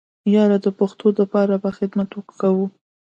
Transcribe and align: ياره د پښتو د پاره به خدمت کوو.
ياره 0.33 0.57
د 0.65 0.67
پښتو 0.79 1.07
د 1.17 1.19
پاره 1.31 1.57
به 1.63 1.69
خدمت 1.77 2.09
کوو. 2.39 2.65